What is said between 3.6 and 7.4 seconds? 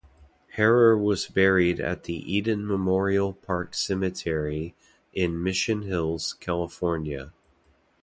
Cemetery in Mission Hills, California.